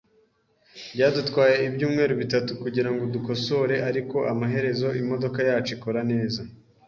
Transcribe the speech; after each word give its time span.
Byadutwaye 0.93 1.55
ibyumweru 1.67 2.13
bitatu 2.21 2.51
kugirango 2.61 3.01
dukosore, 3.15 3.75
ariko 3.89 4.17
amaherezo 4.33 4.87
imodoka 5.01 5.39
yacu 5.49 5.71
ikora 5.77 6.01
neza. 6.11 6.41